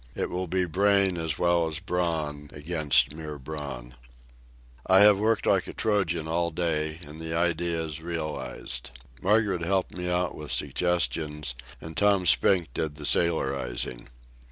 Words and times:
It 0.15 0.31
will 0.31 0.47
be 0.47 0.65
brain 0.65 1.15
as 1.19 1.37
well 1.37 1.67
as 1.67 1.77
brawn 1.77 2.49
against 2.53 3.13
mere 3.13 3.37
brawn. 3.37 3.93
I 4.87 5.01
have 5.01 5.19
worked 5.19 5.45
like 5.45 5.67
a 5.67 5.73
Trojan 5.73 6.27
all 6.27 6.49
day, 6.49 6.97
and 7.05 7.21
the 7.21 7.35
idea 7.35 7.79
is 7.83 8.01
realized. 8.01 8.89
Margaret 9.21 9.61
helped 9.61 9.95
me 9.95 10.09
out 10.09 10.33
with 10.33 10.51
suggestions, 10.51 11.53
and 11.79 11.95
Tom 11.95 12.25
Spink 12.25 12.73
did 12.73 12.95
the 12.95 13.05
sailorizing. 13.05 14.07